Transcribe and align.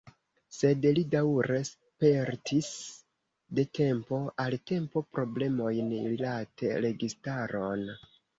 Sed 0.59 0.85
li 0.99 1.01
daŭre 1.15 1.59
spertis, 1.67 2.69
de 3.59 3.65
tempo 3.81 4.19
al 4.45 4.57
tempo, 4.73 5.05
problemojn 5.19 5.93
rilate 6.07 6.75
registaron. 6.89 7.87